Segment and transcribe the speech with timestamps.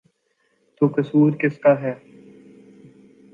[0.77, 1.93] تو قصور کس کا ہے؟